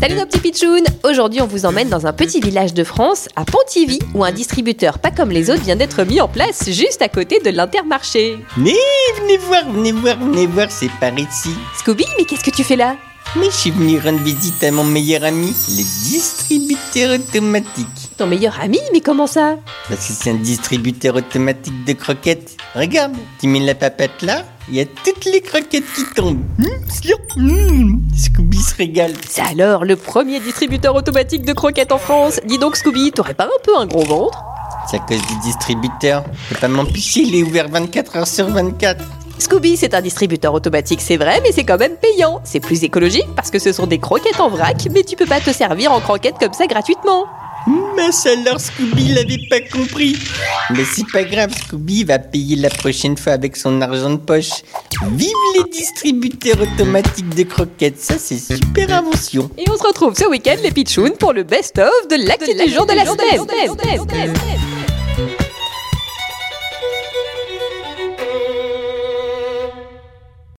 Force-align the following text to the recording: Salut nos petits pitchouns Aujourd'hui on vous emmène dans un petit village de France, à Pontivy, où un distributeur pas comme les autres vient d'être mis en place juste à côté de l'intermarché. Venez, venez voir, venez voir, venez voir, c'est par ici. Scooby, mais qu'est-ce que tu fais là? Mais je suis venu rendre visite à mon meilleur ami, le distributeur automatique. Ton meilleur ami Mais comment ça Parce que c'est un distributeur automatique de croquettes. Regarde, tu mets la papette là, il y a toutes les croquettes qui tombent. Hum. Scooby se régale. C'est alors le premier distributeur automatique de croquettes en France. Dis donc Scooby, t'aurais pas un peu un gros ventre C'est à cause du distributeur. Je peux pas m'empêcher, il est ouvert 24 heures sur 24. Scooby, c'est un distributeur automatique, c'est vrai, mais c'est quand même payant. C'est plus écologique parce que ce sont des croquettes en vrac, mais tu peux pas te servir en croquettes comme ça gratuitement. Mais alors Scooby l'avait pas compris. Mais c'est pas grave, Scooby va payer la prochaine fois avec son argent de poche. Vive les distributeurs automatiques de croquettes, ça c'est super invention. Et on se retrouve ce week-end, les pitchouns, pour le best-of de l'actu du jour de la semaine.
Salut 0.00 0.16
nos 0.16 0.26
petits 0.26 0.40
pitchouns 0.40 0.84
Aujourd'hui 1.04 1.40
on 1.40 1.46
vous 1.46 1.64
emmène 1.64 1.88
dans 1.88 2.06
un 2.06 2.12
petit 2.12 2.40
village 2.40 2.74
de 2.74 2.84
France, 2.84 3.28
à 3.34 3.44
Pontivy, 3.44 3.98
où 4.14 4.24
un 4.24 4.32
distributeur 4.32 4.98
pas 4.98 5.10
comme 5.10 5.30
les 5.30 5.50
autres 5.50 5.62
vient 5.62 5.76
d'être 5.76 6.04
mis 6.04 6.20
en 6.20 6.28
place 6.28 6.70
juste 6.70 7.00
à 7.00 7.08
côté 7.08 7.40
de 7.40 7.50
l'intermarché. 7.50 8.38
Venez, 8.56 8.74
venez 9.20 9.38
voir, 9.38 9.70
venez 9.70 9.92
voir, 9.92 10.18
venez 10.18 10.46
voir, 10.46 10.70
c'est 10.70 10.90
par 11.00 11.18
ici. 11.18 11.50
Scooby, 11.78 12.04
mais 12.18 12.24
qu'est-ce 12.24 12.44
que 12.44 12.54
tu 12.54 12.62
fais 12.62 12.76
là? 12.76 12.96
Mais 13.36 13.46
je 13.46 13.56
suis 13.56 13.70
venu 13.70 13.98
rendre 13.98 14.22
visite 14.22 14.62
à 14.62 14.70
mon 14.70 14.84
meilleur 14.84 15.24
ami, 15.24 15.54
le 15.70 15.82
distributeur 16.10 17.18
automatique. 17.18 18.05
Ton 18.16 18.26
meilleur 18.26 18.58
ami 18.62 18.80
Mais 18.92 19.00
comment 19.00 19.26
ça 19.26 19.56
Parce 19.88 20.06
que 20.06 20.12
c'est 20.14 20.30
un 20.30 20.36
distributeur 20.36 21.16
automatique 21.16 21.84
de 21.84 21.92
croquettes. 21.92 22.56
Regarde, 22.74 23.12
tu 23.38 23.46
mets 23.46 23.60
la 23.60 23.74
papette 23.74 24.22
là, 24.22 24.42
il 24.70 24.76
y 24.76 24.80
a 24.80 24.86
toutes 24.86 25.26
les 25.26 25.42
croquettes 25.42 25.84
qui 25.94 26.02
tombent. 26.14 26.42
Hum. 27.36 28.02
Scooby 28.16 28.56
se 28.56 28.74
régale. 28.74 29.12
C'est 29.28 29.42
alors 29.42 29.84
le 29.84 29.96
premier 29.96 30.40
distributeur 30.40 30.94
automatique 30.94 31.44
de 31.44 31.52
croquettes 31.52 31.92
en 31.92 31.98
France. 31.98 32.40
Dis 32.46 32.56
donc 32.56 32.76
Scooby, 32.76 33.12
t'aurais 33.12 33.34
pas 33.34 33.44
un 33.44 33.62
peu 33.62 33.76
un 33.76 33.84
gros 33.84 34.04
ventre 34.04 34.42
C'est 34.90 34.96
à 34.96 35.00
cause 35.00 35.20
du 35.20 35.38
distributeur. 35.42 36.24
Je 36.48 36.54
peux 36.54 36.60
pas 36.60 36.68
m'empêcher, 36.68 37.20
il 37.20 37.34
est 37.36 37.42
ouvert 37.42 37.68
24 37.68 38.16
heures 38.16 38.26
sur 38.26 38.48
24. 38.48 39.04
Scooby, 39.38 39.76
c'est 39.76 39.92
un 39.92 40.00
distributeur 40.00 40.54
automatique, 40.54 41.02
c'est 41.02 41.18
vrai, 41.18 41.40
mais 41.42 41.52
c'est 41.52 41.64
quand 41.64 41.78
même 41.78 41.96
payant. 41.96 42.40
C'est 42.44 42.60
plus 42.60 42.82
écologique 42.82 43.28
parce 43.36 43.50
que 43.50 43.58
ce 43.58 43.72
sont 43.72 43.86
des 43.86 43.98
croquettes 43.98 44.40
en 44.40 44.48
vrac, 44.48 44.88
mais 44.90 45.02
tu 45.02 45.16
peux 45.16 45.26
pas 45.26 45.40
te 45.40 45.50
servir 45.50 45.92
en 45.92 46.00
croquettes 46.00 46.38
comme 46.40 46.54
ça 46.54 46.66
gratuitement. 46.66 47.26
Mais 47.66 48.28
alors 48.30 48.60
Scooby 48.60 49.08
l'avait 49.08 49.40
pas 49.50 49.60
compris. 49.60 50.16
Mais 50.70 50.84
c'est 50.84 51.06
pas 51.12 51.24
grave, 51.24 51.52
Scooby 51.52 52.04
va 52.04 52.18
payer 52.18 52.56
la 52.56 52.68
prochaine 52.68 53.16
fois 53.16 53.32
avec 53.32 53.56
son 53.56 53.80
argent 53.80 54.10
de 54.10 54.16
poche. 54.16 54.62
Vive 55.12 55.32
les 55.56 55.70
distributeurs 55.70 56.60
automatiques 56.60 57.34
de 57.34 57.42
croquettes, 57.42 58.00
ça 58.00 58.18
c'est 58.18 58.38
super 58.38 58.90
invention. 58.92 59.50
Et 59.58 59.64
on 59.68 59.76
se 59.76 59.82
retrouve 59.82 60.14
ce 60.16 60.28
week-end, 60.28 60.56
les 60.62 60.70
pitchouns, 60.70 61.16
pour 61.18 61.32
le 61.32 61.42
best-of 61.42 61.90
de 62.08 62.26
l'actu 62.26 62.54
du 62.54 62.72
jour 62.72 62.86
de 62.86 62.92
la 62.92 63.04
semaine. 63.04 64.32